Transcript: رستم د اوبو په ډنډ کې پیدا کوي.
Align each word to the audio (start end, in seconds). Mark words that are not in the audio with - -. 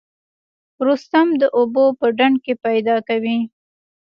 رستم 0.87 1.27
د 1.41 1.43
اوبو 1.57 1.85
په 1.99 2.05
ډنډ 2.17 2.35
کې 2.45 2.53
پیدا 2.65 2.95
کوي. 3.07 3.39